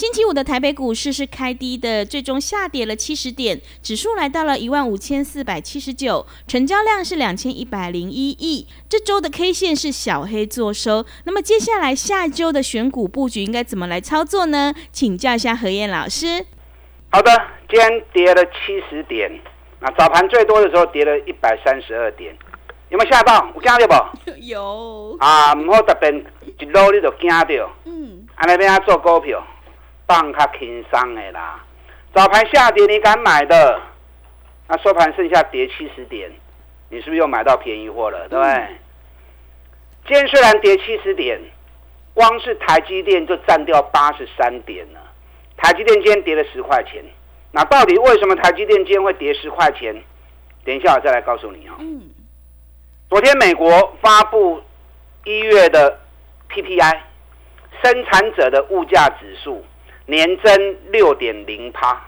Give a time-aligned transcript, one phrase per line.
[0.00, 8.66] 星期五的台北股市是开低的，最终下跌了七十点，指数来到了一万五千四百七十九，成交量是两千一百零一亿。
[8.88, 14.72] 这周的 K 线是小黑做收，那么接下来下周的选股布局应该怎么来操作呢？
[14.90, 16.46] 请教一下何燕老师。
[17.10, 17.30] 好的，
[17.68, 19.30] 今天跌了七十点，
[19.80, 22.34] 那早盘最多的时候跌了一百三十二点，
[22.88, 23.46] 有没有吓到？
[23.54, 24.30] 有惊到不？
[24.40, 25.14] 有。
[25.20, 26.10] 啊，唔好特别
[26.58, 27.70] 一路你就惊到。
[27.84, 28.26] 嗯。
[28.36, 29.46] 安尼边啊做股票。
[30.10, 31.64] 放较轻松的啦，
[32.12, 33.80] 早盘下跌你敢买的，
[34.66, 36.28] 那收盘剩下跌七十点，
[36.88, 38.28] 你是不是又买到便宜货了？
[38.28, 38.66] 对不对？
[40.08, 41.40] 今天虽然跌七十点，
[42.12, 45.00] 光是台积电就占掉八十三点了。
[45.56, 47.04] 台积电今天跌了十块钱，
[47.52, 49.94] 那到底为什么台积电今天会跌十块钱？
[50.64, 51.74] 等一下我再来告诉你哦。
[51.78, 52.10] 嗯。
[53.08, 54.60] 昨天美国发布
[55.22, 56.00] 一月的
[56.48, 56.98] PPI，
[57.84, 59.64] 生产者的物价指数。
[60.06, 62.00] 年增六点零趴，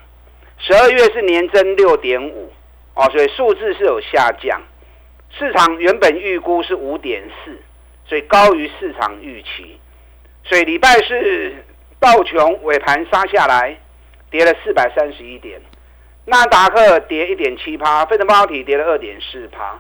[0.59, 2.51] 十二月是年增六点五，
[2.95, 4.61] 哦，所以数字是有下降。
[5.31, 7.59] 市场原本预估是五点四，
[8.05, 9.79] 所以高于市场预期。
[10.45, 11.55] 所以礼拜四
[12.01, 13.79] 道琼尾盘杀下来，
[14.31, 15.61] 跌了四百三十一点，
[16.27, 19.79] 纳达克跌一点七趴，费城半导体跌了二点四趴，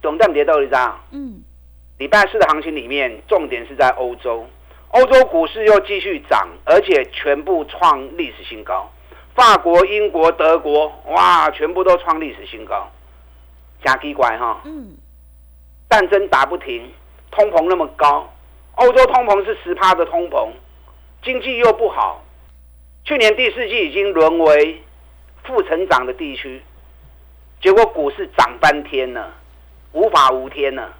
[0.00, 1.00] 总站跌到一张。
[1.12, 1.42] 嗯，
[1.98, 4.48] 礼拜四的行情里面，重点是在欧洲。
[4.94, 8.88] 欧洲股市又继续涨，而且全部创历史新高。
[9.34, 12.88] 法国、英国、德国，哇，全部都创历史新高。
[13.84, 14.96] 假奇怪哈，嗯，
[15.90, 16.92] 战争打不停，
[17.32, 18.32] 通膨那么高，
[18.76, 20.48] 欧洲通膨是十趴的通膨，
[21.24, 22.22] 经济又不好，
[23.04, 24.80] 去年第四季已经沦为
[25.42, 26.62] 负成长的地区，
[27.60, 29.34] 结果股市涨翻天了，
[29.90, 30.94] 无法无天了，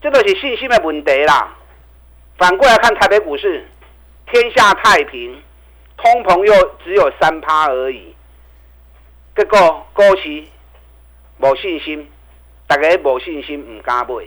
[0.00, 1.54] 这都是信心的问题啦。
[2.38, 3.66] 反过来看台北股市，
[4.30, 5.42] 天下太平，
[5.96, 8.14] 通膨又只有三趴而已。
[9.36, 10.44] 结果股市
[11.38, 12.08] 无信心，
[12.68, 14.24] 大家无信心，唔敢买。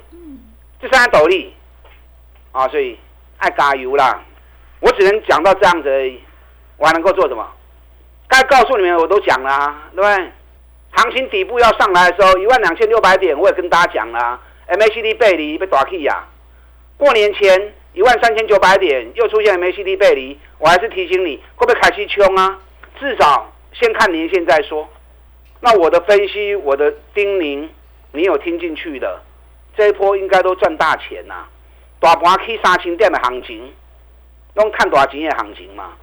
[0.82, 1.54] 这三个道理
[2.52, 3.00] 啊，所以
[3.38, 4.22] 爱加油啦！
[4.82, 6.20] 我只能讲到这样子而已，
[6.76, 7.50] 我还能够做什么？
[8.28, 10.32] 该告诉你们我都讲了，对不对？
[10.92, 16.26] 行情底部要上来的时候，一万两千六百点，我也跟大家讲了，MACD 背离被打起呀。
[16.98, 17.74] 过年前。
[17.94, 22.59] 一万三千九百点又出现 MACD 背离，我还是提醒你，会不会开始冲啊？
[23.00, 24.88] 至少先看年线再说。
[25.59, 27.68] 那我的分析，我的叮咛，
[28.13, 29.22] 你有听进去的？
[29.75, 31.46] 这一波应该都赚大钱呐！
[32.00, 33.74] 大盘去三千点的行情，
[34.56, 35.94] 用看多少钱的行情嘛？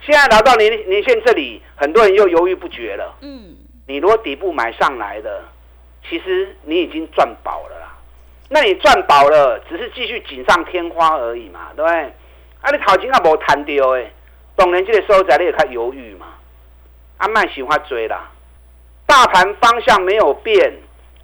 [0.00, 3.16] 现在来到年年线这里，很多人又犹豫不决了。
[3.22, 3.56] 嗯，
[3.86, 5.44] 你如果底部买上来的，
[6.08, 7.93] 其实你已经赚饱了啦。
[8.50, 11.98] 那你赚饱了，只是继续锦上添花而已嘛，对不对？
[12.60, 14.12] 啊，你头前也无谈到诶，
[14.54, 16.26] 当然这个收窄你也较犹豫嘛。
[17.16, 18.30] 阿曼喜欢追啦，
[19.06, 20.72] 大盘方向没有变，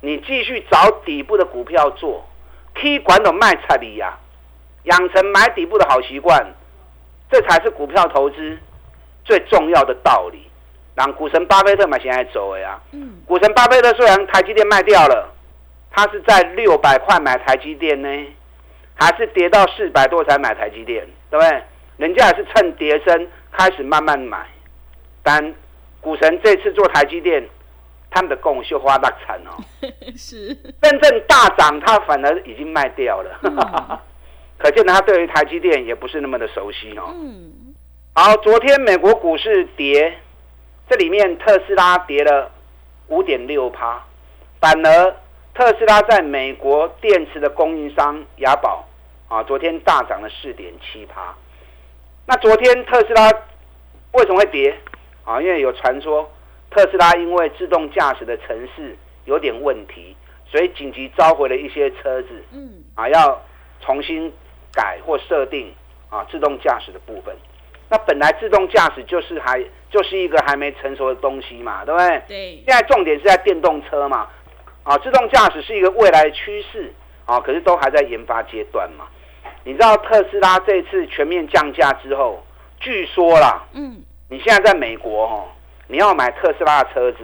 [0.00, 2.26] 你继续找底部的股票做
[2.74, 4.18] ，K 管都卖差你呀，
[4.84, 6.54] 养成买底部的好习惯，
[7.30, 8.58] 这才是股票投资
[9.24, 10.46] 最重要的道理。
[10.96, 15.34] 让股神巴菲特嘛现在走的呀，嗯，股神巴菲特虽然台积电卖掉了。
[15.92, 18.08] 他是在六百块买台积电呢，
[18.94, 21.04] 还是跌到四百多才买台积电？
[21.28, 21.62] 对不对？
[21.96, 24.46] 人家也是趁跌升开始慢慢买。
[25.22, 25.54] 但
[26.00, 27.44] 股神这次做台积电，
[28.08, 29.50] 他们的供秀花大惨哦。
[30.16, 34.00] 是真正大涨，他反而已经卖掉了。
[34.56, 37.12] 可见他对于台积电也不是那么的熟悉哦。
[37.14, 37.74] 嗯。
[38.14, 40.16] 好，昨天美国股市跌，
[40.88, 42.50] 这里面特斯拉跌了
[43.08, 44.02] 五点六趴，
[44.60, 45.16] 反而。
[45.60, 48.82] 特斯拉在美国电池的供应商雅宝
[49.28, 51.34] 啊，昨天大涨了四点七趴。
[52.26, 53.30] 那昨天特斯拉
[54.12, 54.74] 为什么会跌
[55.22, 55.38] 啊？
[55.38, 56.32] 因为有传说
[56.70, 58.96] 特斯拉因为自动驾驶的城市
[59.26, 60.16] 有点问题，
[60.50, 63.38] 所以紧急召回了一些车子，嗯，啊，要
[63.82, 64.32] 重新
[64.72, 65.70] 改或设定
[66.08, 67.36] 啊自动驾驶的部分。
[67.90, 72.22] 那本来自动驾驶就是还就是一个还没成熟的东西嘛，对不对？
[72.26, 72.62] 对。
[72.64, 74.26] 现在重点是在电动车嘛，
[74.82, 76.92] 啊，自动驾驶是一个未来趋势
[77.26, 79.06] 啊，可是都还在研发阶段嘛。
[79.64, 82.44] 你知道特斯拉这次全面降价之后，
[82.78, 85.48] 据说啦，嗯，你现在在美国哦，
[85.86, 87.18] 你要买特斯拉的车子，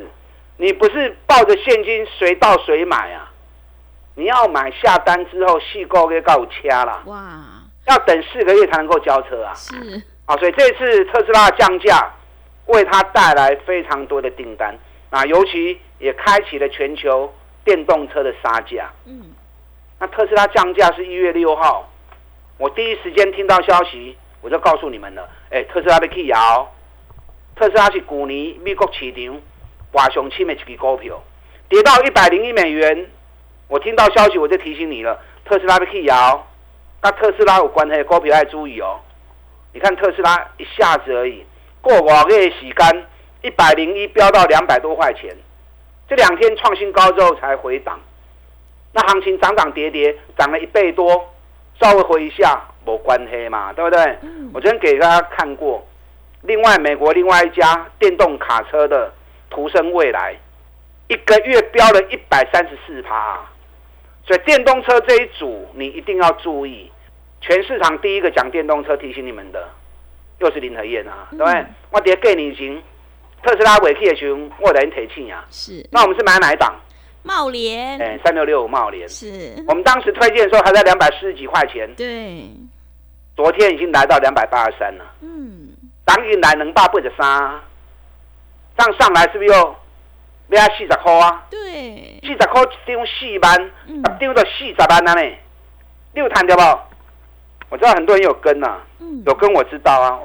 [0.58, 3.32] 你不是抱着现金随到随买啊，
[4.14, 7.22] 你要买下单之后细购给告掐啦，哇，
[7.86, 9.74] 要等四个月才能够交车啊，是。
[10.26, 12.12] 啊，所以这次特斯拉降价，
[12.66, 14.76] 为它带来非常多的订单
[15.08, 17.32] 啊，尤其也开启了全球
[17.66, 18.90] 电动车的杀价。
[19.04, 19.24] 嗯，
[19.98, 21.86] 那特斯拉降价是一月六号，
[22.56, 25.28] 我第一时间听到消息，我就告诉你们了。
[25.50, 26.72] 哎，特斯拉被辟谣，
[27.56, 29.40] 特斯拉是去年美国市场
[29.92, 31.22] 挂上期的一支股票，
[31.68, 33.10] 跌到一百零一美元，
[33.68, 36.46] 我听到消息我就提醒你了，特斯拉被辟谣，
[37.00, 39.00] 跟特斯拉有关系的股票要注意哦。
[39.72, 41.44] 你看特斯拉一下子而已，
[41.82, 43.06] 过个月时间，
[43.42, 45.36] 一百零一飙到两百多块钱，
[46.08, 47.98] 这两天创新高之后才回档，
[48.92, 51.34] 那行情涨涨跌跌，涨了一倍多，
[51.80, 54.16] 稍微回一下没关系嘛，对不对？
[54.54, 55.84] 我昨天给大家看过，
[56.42, 59.12] 另外美国另外一家电动卡车的
[59.50, 60.36] 途胜未来，
[61.08, 63.40] 一个月飙了一百三十四趴，
[64.24, 66.90] 所以电动车这一组你一定要注意。
[67.40, 69.68] 全市场第一个讲电动车提醒你们的，
[70.38, 71.66] 又是林和燕啊，对不对？
[71.90, 72.82] 我跌给你行，
[73.42, 75.44] 特斯拉尾气的熊，我等提气啊。
[75.50, 75.86] 是。
[75.90, 76.74] 那我们是买哪一档？
[77.22, 78.00] 茂联。
[78.00, 79.08] 哎，三六六五茂联。
[79.08, 79.54] 是。
[79.68, 81.88] 我们当时推荐的时候还在两百四十几块钱。
[81.94, 82.48] 对。
[83.36, 85.04] 昨天已经来到两百八十三了。
[85.20, 85.68] 嗯。
[86.04, 87.60] 当一来能八倍的三，
[88.76, 89.54] 这样上来是不是又
[90.50, 91.44] 要四十块啊？
[91.50, 92.20] 对。
[92.22, 95.22] 四十块一张四万，一张就四十万啊呢。
[96.14, 96.80] 你有谈到不？
[97.68, 98.78] 我知道很多人有跟呐，
[99.26, 100.20] 有跟我知道啊。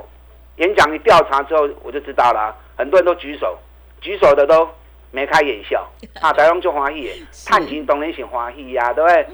[0.57, 2.55] 演讲一调查之后，我就知道了。
[2.77, 3.57] 很多人都举手，
[3.99, 4.69] 举手的都
[5.11, 5.87] 眉开眼笑
[6.21, 9.27] 啊，台湾就欢喜，探钱当然是欢喜呀，对不对？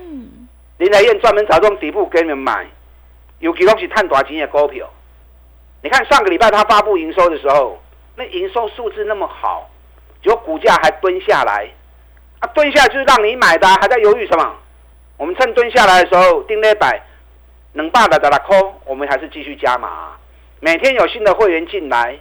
[0.78, 2.66] 林台燕专门找这种底部给你们买，
[3.40, 4.88] 尤其都是探大钱的股票。
[5.82, 7.82] 你看上个礼拜他发布营收的时候，
[8.16, 9.70] 那营收数字那么好，
[10.24, 11.68] 结果股价还蹲下来
[12.40, 14.56] 啊，蹲下就是让你买的，还在犹豫什么？
[15.18, 17.02] 我们趁蹲下来的时候定那百。
[17.74, 20.16] 能办的的啦，扣，我们还是继续加码。
[20.60, 22.18] 每天有新的会员进来，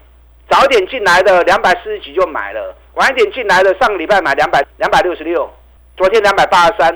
[0.49, 5.53] 早一点进来的两百四十几就买了，晚一点进来的上个礼拜买两百两百六十六，
[5.97, 6.89] 昨天两百八十三，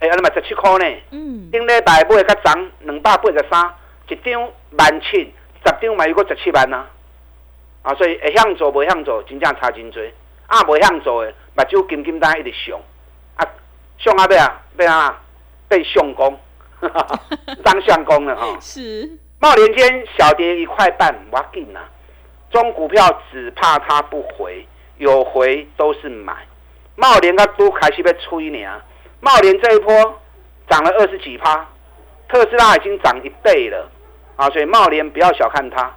[0.00, 0.84] 哎，阿你买十七块呢。
[1.10, 1.50] 嗯。
[1.50, 3.74] 顶礼拜买较涨两百八十三，
[4.08, 5.32] 一张万七，
[5.64, 6.84] 十张买一个十七万呐。
[7.82, 10.00] 啊，所以会向做，不向做，真正差真多。
[10.46, 12.80] 啊，不向做的，目睭金金单一直上，
[13.36, 13.46] 啊，
[13.98, 15.20] 上阿边啊，边啊，
[15.68, 16.38] 被相公。
[17.62, 19.08] 当相公了哈，是
[19.38, 21.78] 茂联间小跌一块半，哇劲呐！
[22.52, 24.66] 中股票只怕它不回，
[24.98, 26.34] 有回都是买。
[26.94, 28.80] 茂联它都开始被吹呢，
[29.20, 30.20] 茂联这一波
[30.68, 31.66] 涨了二十几趴，
[32.28, 33.90] 特斯拉已经涨一倍了
[34.36, 34.48] 啊！
[34.50, 35.94] 所以茂联不要小看它，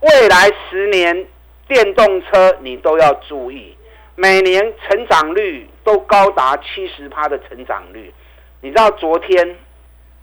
[0.00, 1.26] 未来十年
[1.66, 3.76] 电动车你都要注意，
[4.14, 8.12] 每年成长率都高达七十趴的成长率。
[8.60, 9.56] 你知道昨天？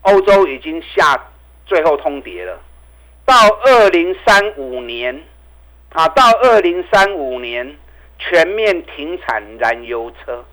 [0.06, 1.18] 欧洲已经下
[1.66, 2.60] 最后通牒了，
[3.24, 5.24] 到二零三五年，
[5.94, 7.78] 啊，到二零三五年
[8.20, 10.44] 全面停产燃油车。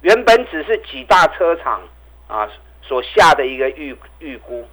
[0.00, 1.80] 原本只是几大车厂
[2.26, 2.48] 啊
[2.82, 4.66] 所下的一个预预估，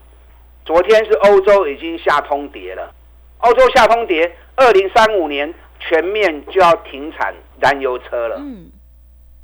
[0.66, 2.94] 昨天是欧洲已经下通牒了。
[3.40, 8.38] 欧洲下通牒，二零三五年全面就要停产燃油车了。
[8.40, 8.72] 嗯，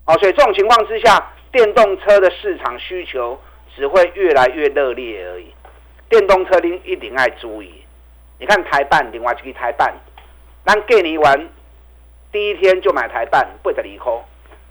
[0.06, 3.40] 哦，所以这种情况之下，电动车的市场需求。
[3.76, 5.54] 只会越来越热烈而已。
[6.10, 7.72] 电动车您一定爱注意。
[8.38, 9.94] 你看台办，另外一个台办，
[10.66, 11.50] 咱给你完
[12.32, 14.22] 第一天就买台办，不得离空。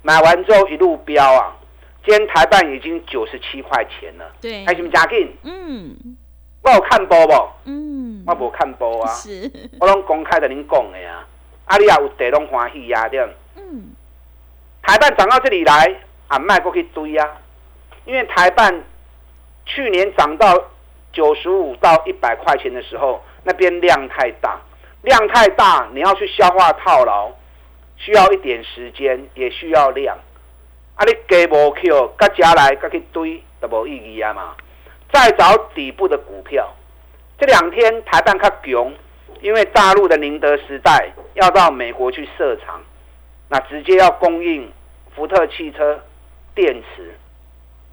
[0.02, 1.56] 买完之后一路飙啊！
[2.04, 4.30] 今天台办已经九十七块钱了。
[4.40, 5.36] 对，还什么加劲？
[5.42, 6.16] 嗯，
[6.62, 7.32] 我有看波不？
[7.64, 9.12] 嗯，我无看波啊。
[9.12, 11.26] 是，我拢公开的，您讲的呀。
[11.66, 13.28] 阿里亚有地拢欢喜呀，这样。
[13.56, 13.90] 嗯，
[14.82, 15.94] 台办涨到这里来，
[16.28, 17.28] 俺卖过去堆啊。
[18.06, 18.82] 因为台办
[19.66, 20.64] 去年涨到
[21.12, 24.58] 九十五到一百块钱的时候，那边量太大，
[25.08, 27.32] 量太大，你要去消化套牢，
[27.96, 30.16] 需要一点时间，也需要量。
[30.94, 34.54] 啊，你给无 Q，加加来，加去堆，都无意义啊嘛。
[35.12, 36.74] 再找底部的股票，
[37.38, 38.92] 这两天台办较穷，
[39.40, 42.82] 因为大陆的宁德时代要到美国去设厂，
[43.48, 44.70] 那直接要供应
[45.14, 46.02] 福特汽车
[46.54, 47.14] 电池。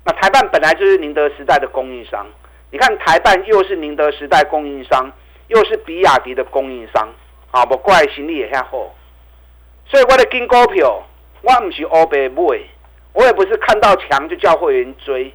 [0.04, 2.28] 那台办本来就是宁德时代的供应商，
[2.70, 5.12] 你看台办又是宁德时代供应商，
[5.48, 7.08] 又是比亚迪的供应商，
[7.52, 8.94] 啊，不怪行李也遐好。
[9.86, 11.04] 所以我的跟股票，
[11.42, 12.60] 我不是欧白买，
[13.14, 15.32] 我也不是看到强就叫会员追，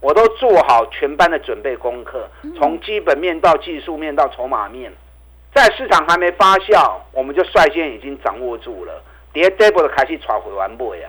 [0.00, 4.92] 我都做好全班的准备功课，从基本面到技术面到筹码面，
[5.54, 11.08] 在市场还没发酵，我们就率先已经掌握住了，跌 double 的开始炒回完不呀？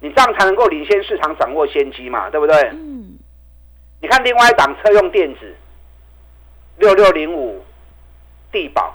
[0.00, 2.56] 你这样才能够领先市场，掌握先机嘛，对不对？
[2.72, 3.18] 嗯。
[4.02, 5.54] 你看另外一档车用电子，
[6.78, 7.64] 六六零五，
[8.52, 8.94] 地保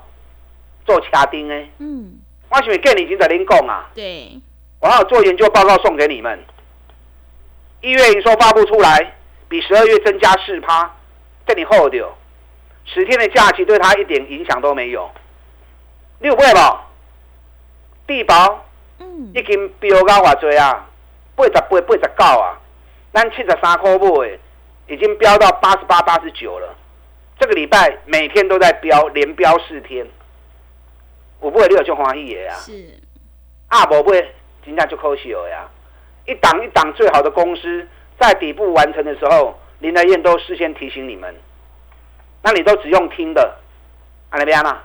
[0.84, 1.68] 做卡丁哎。
[1.78, 2.18] 嗯。
[2.48, 3.90] 我是咪跟你已经在您讲啊？
[3.94, 4.40] 对。
[4.80, 6.38] 我还有做研究报告送给你们。
[7.80, 9.14] 一月营收发布出来，
[9.48, 10.94] 比十二月增加四趴，
[11.44, 12.16] 跟你厚掉。
[12.84, 15.10] 十天的假期对他一点影响都没有。
[16.20, 16.86] 六倍吧，
[18.06, 18.64] 地保，
[19.00, 20.86] 嗯，已经飙到偌多啊！
[21.34, 22.58] 八十八、八十九啊，
[23.12, 24.38] 咱七十三块买，
[24.86, 26.74] 已经飙到八十八、八十九了。
[27.38, 30.06] 这个礼拜每天都在飙，连飙四天。
[31.40, 32.54] 我不会你有就欢喜的啊。
[32.56, 32.94] 是。
[33.68, 35.68] 啊，不会，今天就可惜了呀。
[36.26, 37.86] 一档一档最好的公司
[38.18, 41.34] 在底部完成的时候，林德燕都事先提醒你们，
[42.42, 43.56] 那你都只用听的。
[44.30, 44.84] 安那边啊？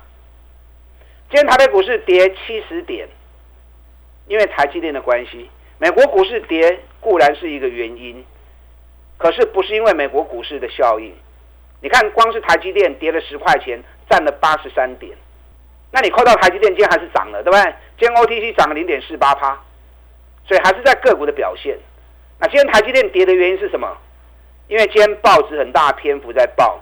[1.29, 3.08] 今天台北股市跌七十点，
[4.27, 5.50] 因为台积电的关系。
[5.77, 8.24] 美国股市跌固然是一个原因，
[9.17, 11.15] 可是不是因为美国股市的效应。
[11.81, 15.11] 你看，光是台积电跌了十块钱，占了八十三点。
[15.91, 17.73] 那你扣到台积电，今天还是涨了，对不对？
[18.00, 19.59] 今天 OTC 涨了零点四八趴，
[20.47, 21.77] 所以还是在个股的表现。
[22.39, 23.97] 那今天台积电跌的原因是什么？
[24.67, 26.81] 因为今天报纸很大篇幅在报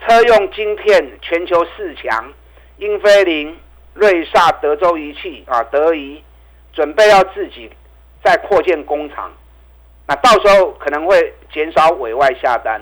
[0.00, 2.32] 车用晶片全球四强，
[2.78, 3.58] 英飞凌、
[3.92, 6.22] 瑞萨、德州仪器啊，德仪
[6.72, 7.70] 准备要自己。
[8.24, 9.30] 在扩建工厂，
[10.06, 12.80] 那到时候可能会减少委外下单，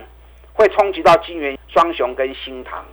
[0.53, 2.85] 会冲击到金元双雄跟新唐，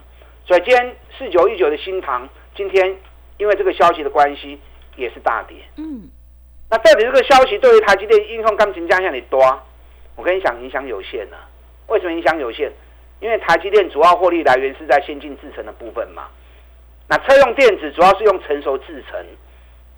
[0.46, 2.96] 所以今天四九一九的新唐今天
[3.38, 4.58] 因为这个消息的关系
[4.96, 5.56] 也是大跌。
[5.76, 6.08] 嗯，
[6.70, 9.40] 那到底这个消息对于台积电应用钢琴加向你多？
[10.16, 11.36] 我跟你讲，影响有限呢。
[11.86, 12.70] 为什么影响有限？
[13.20, 16.28] 因为台积电主要获利来源是在先进制程的部分嘛。
[17.08, 19.26] 那车用电子主要是用成熟制程，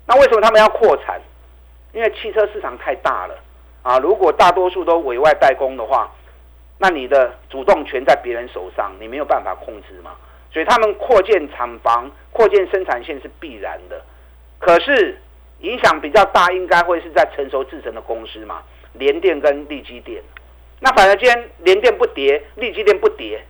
[0.05, 1.21] 那为什么他们要扩产？
[1.93, 3.35] 因为汽车市场太大了
[3.83, 3.99] 啊！
[3.99, 6.11] 如果大多数都委外代工的话，
[6.83, 10.11] 那你的主动权在别人手上，你没有办法控制嘛。
[10.51, 14.03] 所以他们扩建厂房、扩建生产线是必然的。
[14.59, 15.17] 可是
[15.59, 18.61] 影响比较大，应该会是在成熟制成的公司嘛，
[18.91, 20.21] 联电跟力基电。
[20.81, 23.41] 那反而今天联电不跌，力基电不跌，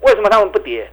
[0.00, 0.90] 为什么他们不跌？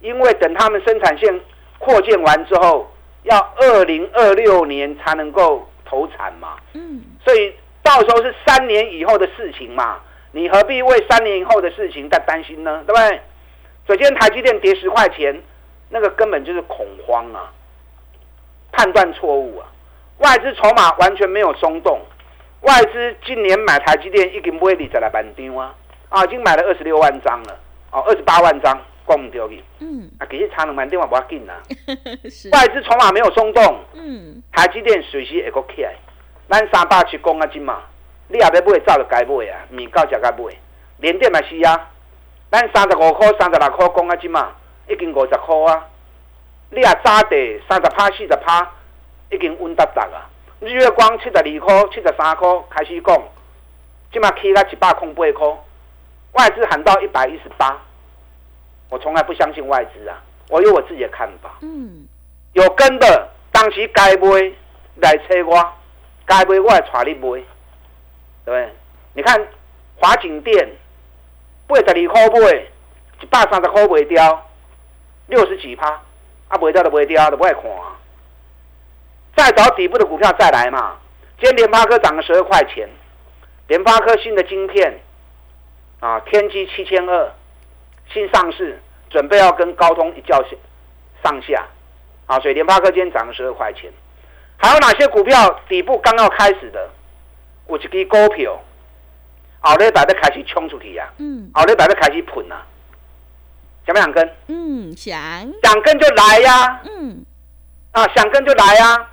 [0.00, 1.40] 因为等他们生产线
[1.80, 2.88] 扩建完之后。
[3.24, 10.00] 要二零二六年才能够投产嘛，嗯，所以到时候是三年以后的事情嘛，
[10.32, 12.82] 你何必为三年以后的事情在担心呢？
[12.86, 13.20] 对不对？
[13.88, 15.42] 首先台积电跌十块钱，
[15.88, 17.52] 那个根本就是恐慌啊，
[18.72, 19.66] 判断错误啊，
[20.18, 22.00] 外资筹码完全没有松动，
[22.60, 25.74] 外资今年买台积电已经不会理在来半张啊，
[26.08, 27.58] 啊，已经买了二十六万张了，
[27.90, 28.80] 哦，二十八万张。
[29.08, 31.60] 讲唔掉去，嗯，啊，其实差两万点话不要紧啦。
[32.52, 35.92] 外资筹码没有松动，嗯，台积电随时会起来。
[36.48, 37.82] 咱三百七公啊金嘛，
[38.30, 40.54] 你也要买，早就该买啊，米高就该买。
[40.98, 41.90] 连电嘛是啊，
[42.50, 44.52] 咱三十五块、三十六块讲啊即嘛，
[44.88, 45.86] 已经五十块啊。
[46.70, 48.70] 你也早地三十趴、四十趴，
[49.30, 50.30] 已经稳达达啊。
[50.60, 53.22] 日月光七十二块、七十三块开始讲，
[54.12, 55.48] 即嘛起到一百空八块，
[56.32, 57.76] 外资喊到一百一十八。
[58.90, 61.50] 我从来不相信外资啊，我有我自己的看法。
[61.62, 62.06] 嗯，
[62.52, 64.28] 有跟的，当时该买
[64.96, 65.72] 来找我，
[66.26, 67.42] 该买我来带你买，
[68.50, 68.72] 对？
[69.14, 69.46] 你看
[69.96, 70.68] 华景店
[71.66, 72.52] 八十二块买，
[73.20, 74.46] 一百三十块卖掉，
[75.26, 75.88] 六十几趴，
[76.48, 77.62] 啊卖掉就卖掉，都不爱看。
[79.36, 80.96] 再找底部的股票再来嘛。
[81.38, 82.88] 今天联发科涨了十二块钱，
[83.68, 85.00] 联发科新的晶片
[86.00, 87.32] 啊，天玑七千二。
[88.12, 90.42] 新上市，准备要跟高通一较
[91.22, 91.64] 上下，
[92.26, 93.88] 啊，所以联发科今天涨了十二块钱。
[94.56, 96.90] 还有哪些股票底部刚要开始的？
[97.70, 98.60] 有一支股票，
[99.60, 102.66] 后日大家开始冲出去呀，嗯，后日大家开始喷啊，
[103.86, 104.36] 想不想跟？
[104.48, 105.14] 嗯，想。
[105.62, 107.24] 想跟就来呀，嗯，
[107.92, 109.08] 啊，想跟就来呀。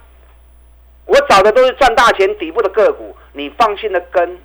[1.05, 4.37] 我找的都是赚大钱底部的个股，你放心的跟，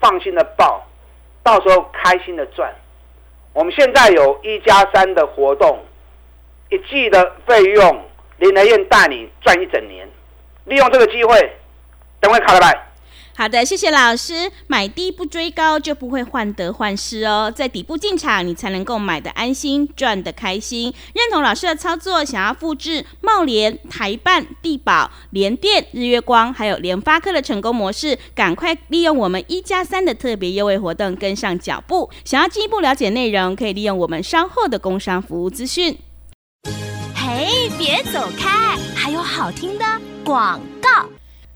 [0.00, 0.84] 放心的报，
[1.42, 2.74] 到时候开心的赚。
[3.52, 5.78] 我们现在有一加三的活动，
[6.70, 8.04] 一季的费用
[8.38, 10.08] 林德燕带你赚一整年，
[10.64, 11.56] 利用这个机会，
[12.18, 12.86] 等会卡了来。
[13.40, 14.52] 好的，谢谢老师。
[14.66, 17.50] 买低不追高，就不会患得患失哦。
[17.50, 20.92] 在底部进场，你才能够买的安心，赚的开心。
[21.14, 32.10] 认同老师的操作，想要复制茂联、台办、地保、联电、日月光，还有联发科的成功模式，赶快利用我们一加三的特别优惠活动，跟上脚步。
[32.26, 35.96] 想要进一步了解内容，可以利用我们稍后的工商服务资讯。
[37.14, 39.84] 嘿，别走开，还有好听的
[40.22, 41.08] 广告。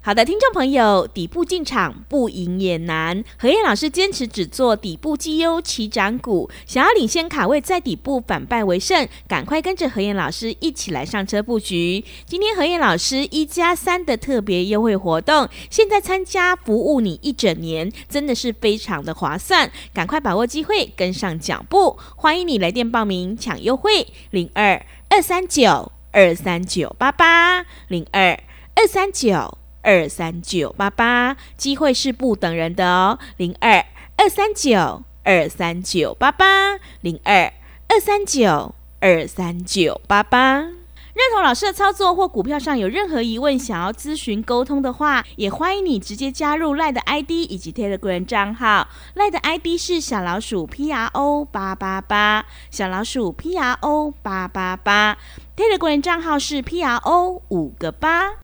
[0.06, 3.24] 好的，听众朋友，底部进场不赢也难。
[3.38, 12.04] 何燕老师坚持只做底部绩优起涨股，想要领先卡位，在底部反败为胜，赶快跟着何燕老师一起来上车布局。
[12.26, 21.98] 今天何燕老师一加三的特别优惠活动，现在参加服务你一整年，真的是非常的划算，赶快把握机会，跟上脚步。
[22.14, 28.38] 欢迎你来电报名抢优惠，零二二三九二三九八八零二
[28.74, 29.63] 二三九。
[29.84, 33.18] 二三九八八，机会是不等人的哦。
[33.36, 33.84] 零二
[34.16, 37.52] 二三九二三九八八，零二
[37.88, 40.70] 二三九二三九八八。
[41.14, 48.88] 认同老师的操作或股票上有任何疑问，想要咨询沟通的话，也欢迎你直接加入赖的 ID 以及 Telegram 账号。
[49.14, 55.16] 赖的 ID 是小老鼠 P R O 八八八，小老鼠 P R O 八八八。
[55.56, 58.43] Telegram 账号是 P R O 五个八。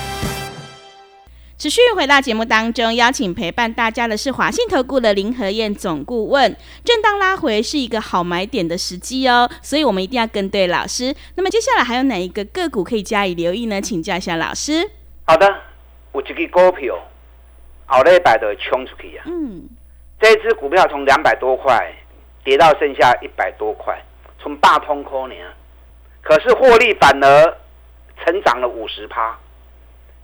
[1.61, 6.57] 持续回到节目当中，邀请陪伴大家的是华信投顾的林和燕总顾问。
[6.83, 11.15] 震荡拉回是一个好买点的时机哦，所以我们一定要跟对老师。
[11.35, 13.79] 那么接下来还有哪一个个股可以加以留意呢？
[13.79, 14.89] 请教一下老师。
[15.27, 15.47] 好的，
[16.13, 16.97] 有一个股票，
[17.85, 19.25] 好礼拜的冲出去啊。
[19.27, 19.69] 嗯，
[20.19, 21.93] 这支股票从两百多块
[22.43, 24.03] 跌到剩下一百多块，
[24.41, 25.45] 从大通科年，
[26.23, 27.57] 可是获利反而
[28.25, 29.37] 成长了五十趴，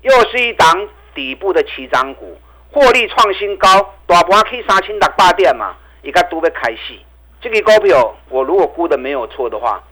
[0.02, 0.90] 又是一档。
[1.18, 2.38] 底部的起涨股
[2.72, 3.68] 获利创新高，
[4.06, 7.00] 大盘去三千六百点嘛，一个都被开戏。
[7.42, 9.84] 这个股票我如果估的没有错的话，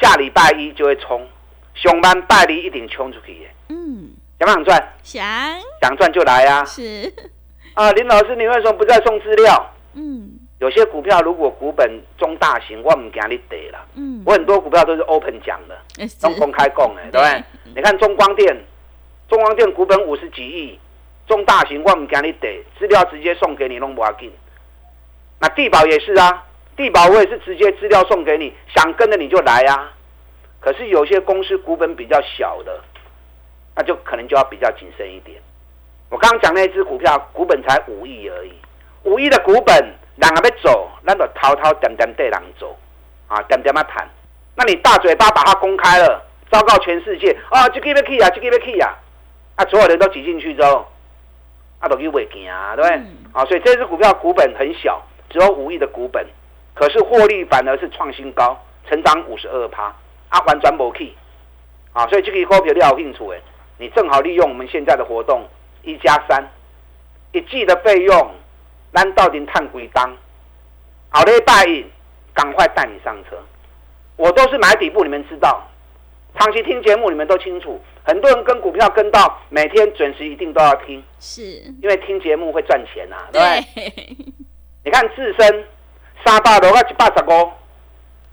[0.00, 1.24] 下礼拜一就会冲，
[1.74, 3.50] 上班拜一一定冲出去耶。
[3.68, 4.10] 嗯，
[4.40, 4.92] 想不想赚？
[5.04, 5.24] 想，
[5.80, 6.64] 想赚就来啊。
[6.64, 7.12] 是
[7.74, 9.70] 啊，林老师，你为什么不再送资料？
[9.94, 13.78] 嗯，有些股票如果股本中大型，我唔惊你跌了。
[13.94, 15.78] 嗯，我很多股票都是 open 讲的，
[16.20, 17.44] 都公开供的，对不对？
[17.76, 18.56] 你看中光电。
[19.30, 20.76] 中光电股本五十几亿，
[21.28, 24.28] 中大型我唔惊你得，资料直接送给你弄不要紧。
[25.38, 26.44] 那地保也是啊，
[26.76, 29.92] 地保我也是直接资料送给你，想跟着你就来啊。
[30.58, 32.80] 可是有些公司股本比较小的，
[33.76, 35.40] 那就可能就要比较谨慎一点。
[36.08, 38.52] 我刚刚讲那只股票股本才五亿而已，
[39.04, 39.76] 五亿的股本，
[40.16, 42.76] 人还要走，那就滔滔点点对人走
[43.28, 44.10] 啊，点点啊谈。
[44.56, 48.92] 那你大嘴巴把它公开了，昭告全世界啊，这个要去啊，这个要去啊。
[49.62, 50.86] 那所有人都挤进去之后，
[51.80, 52.96] 啊，都又会惊啊，对不对？
[53.32, 56.26] 啊，所以这只股票股本很小，只有五亿的股本，
[56.72, 59.94] 可是获利反而是创新高，成长五十二趴，
[60.30, 61.12] 啊，完全无去，
[61.92, 63.42] 啊，所以这个股票你有兴趣诶，
[63.76, 65.46] 你正好利用我们现在的活动
[65.82, 66.42] 一加三，
[67.32, 68.34] 一季的费用，
[68.94, 70.10] 咱到底探几单？
[71.10, 71.84] 好的，拜一，
[72.32, 73.36] 赶快带你上车，
[74.16, 75.62] 我都是买底部，你们知道。
[76.38, 77.80] 长期听节目，你们都清楚。
[78.04, 81.42] 很多人跟股票跟到每天准时，一定都要听，是
[81.82, 84.16] 因为听节目会赚钱呐，对不对？
[84.84, 85.64] 你看自身
[86.24, 87.52] 三百多，啊一百十五，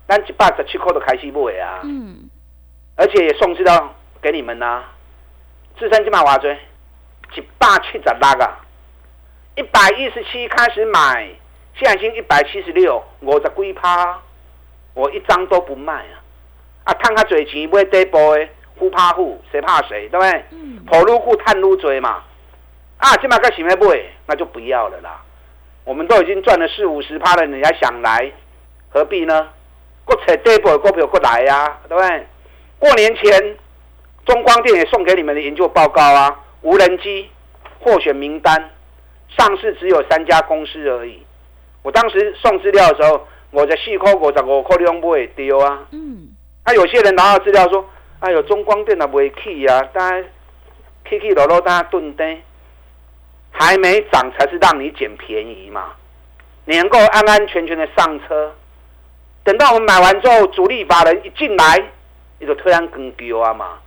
[0.08, 1.82] 咱一百十七块都开始买啊。
[1.84, 2.30] 嗯，
[2.96, 4.84] 而且也送知道给你们呐。
[5.78, 6.58] 自身今晚挖追
[7.36, 8.60] 一百七十六啊，
[9.56, 11.30] 一百一十七开始买，
[11.76, 14.22] 现在已经一百七十六，五十几趴，
[14.94, 16.24] 我一张都不卖啊。
[16.88, 18.48] 啊，趁下嘴钱买底部的，
[18.80, 20.44] 不怕虎，谁怕谁，对不对？
[20.86, 22.24] 跑路股探路追嘛。
[22.96, 25.22] 啊，今麦个想要买，那就不要了啦。
[25.84, 28.32] 我们都已经赚了四五十趴了，你还想来？
[28.88, 29.50] 何必呢？
[30.06, 32.26] 过扯底部的股票过来呀，对不对？
[32.80, 33.58] 过年前，
[34.26, 37.30] 中光电也送给你们的研究报告啊，无人机
[37.80, 38.72] 获选名单，
[39.28, 41.22] 上市只有三家公司而已。
[41.84, 45.86] 我当时送资料的时候，我在四块五十五块两买丢啊。
[45.92, 46.30] 嗯。
[46.68, 50.28] 那有些人拿到资料说：“哎呦，中光电也未起啊，大家
[51.10, 52.42] 起起落落，大家蹲低，
[53.52, 55.94] 还没涨才是让你捡便宜嘛。
[56.66, 58.54] 你能够安安全全的上车，
[59.46, 61.82] 等到我们买完之后，主力法人一进来，
[62.40, 63.80] 你就突然更丢啊嘛。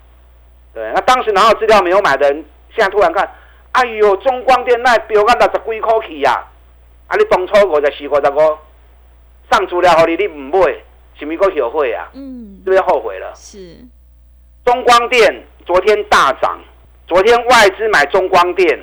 [0.73, 2.43] 对，那当时拿到资料没有买的人，
[2.75, 3.31] 现在突然看，
[3.73, 6.47] 哎呦，中光电那标到六十几块去呀！
[7.09, 8.59] 啊，你当初五十四、五十五
[9.51, 10.75] 上资料后你你唔买，
[11.19, 12.09] 是咪个后悔啊？
[12.15, 13.33] 嗯，是不是后悔了？
[13.35, 13.77] 是。
[14.65, 16.61] 中光电昨天大涨，
[17.07, 18.79] 昨天外资买中光电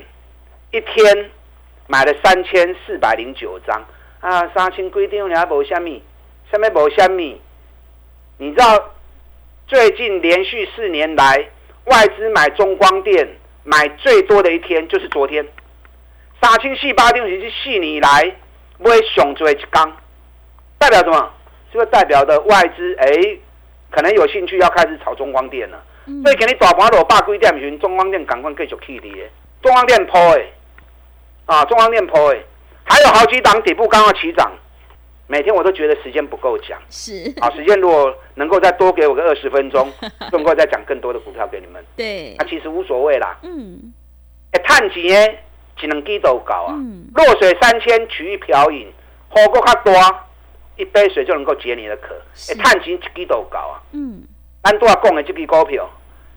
[0.71, 1.31] 一天
[1.87, 3.85] 买了三千四百零九张
[4.19, 6.03] 啊，三千规定你还无虾米，
[6.51, 7.39] 下面无虾米？
[8.37, 8.93] 你知道
[9.67, 11.49] 最近连续四年来？
[11.85, 13.25] 外资买中光电
[13.63, 15.47] 买最多的一天就是昨天，
[16.41, 18.35] 三千四八点是四年来
[18.77, 19.95] 买上最一缸，
[20.77, 21.31] 代表什么？
[21.71, 23.07] 这个代表的外资哎，
[23.89, 25.83] 可能有兴趣要开始炒中光电了。
[26.23, 29.29] 所以给你大盘落百几点时，中光电赶快继续起跌。
[29.61, 30.45] 中光电破哎，
[31.45, 32.39] 啊，中光电破哎，
[32.85, 34.51] 还有好几档底部刚刚起涨。
[35.29, 39.91] 每天我都觉得时间不够讲，是好时间如果能够再多给我个二十分钟，
[40.31, 41.83] 能够再讲更多的股票给你们。
[41.97, 43.37] 对，那其实无所谓啦。
[43.43, 43.93] 嗯，
[44.53, 45.37] 哎，探钱
[45.75, 46.73] 只能几都搞啊。
[46.77, 48.87] 嗯，弱水三千取一瓢饮，
[49.27, 49.93] 火锅较多，
[50.77, 52.15] 一杯水就能够解你的渴。
[52.49, 53.81] 哎，探钱几都高啊。
[53.91, 54.23] 嗯，
[54.63, 55.89] 咱都要讲的这支股票，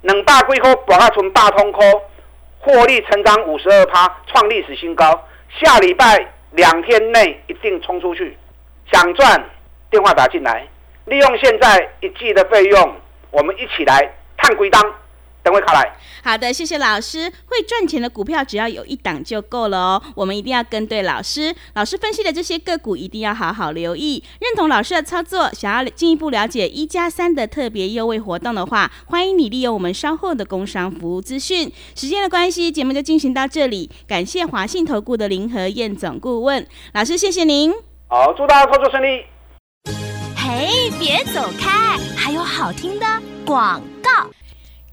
[0.03, 1.81] 两百几块博下存大通科，
[2.59, 5.26] 获利成长五十二趴，创历史新高。
[5.59, 8.37] 下礼拜两天内一定冲出去。
[8.92, 9.44] 想赚，
[9.90, 10.66] 电话打进来，
[11.05, 12.94] 利用现在一季的费用，
[13.31, 14.83] 我们一起来探归档。
[15.42, 15.96] 等会卡来。
[16.22, 17.31] 好的，谢谢老师。
[17.46, 20.03] 会赚钱的股票只要有一档就够了哦。
[20.14, 25.50] 我们一定要跟对老师，老师分析的这些个股一定要好好留意，认同老师的操作。
[25.55, 31.72] 想要进一步了解一加三的特别优惠活动的话，欢迎你利用我们稍后的工商服务资讯。
[31.94, 33.90] 时间的关系，节目就进行到这里。
[34.07, 37.72] 感谢华信投顾的林和燕总顾问老师，谢谢您。
[38.09, 39.24] 好，祝大家操作顺利。
[40.37, 43.07] 嘿，别走开，还有好听的
[43.46, 44.29] 广告。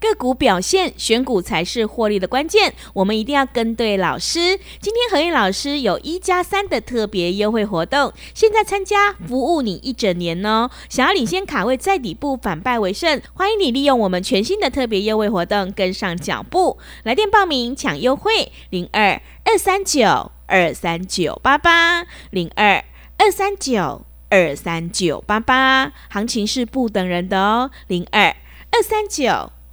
[0.00, 2.72] 个股表现，选股才是获利的关键。
[2.92, 4.58] 我们一定要跟对老师。
[4.80, 10.70] 今天何燕老师有一加三的特别优惠活动，现在参加服务你一整年哦。
[10.88, 16.78] 想要领先卡位，在底部反败为胜，欢迎你利用我们全新的特别优惠活动跟上脚步。
[17.02, 22.84] 来电报名抢优惠，零二二三九二三九八八零二。
[23.20, 27.72] 二三九二三九八八，行情是不等人的哦。
[27.88, 28.28] 零二
[28.70, 29.50] 二三九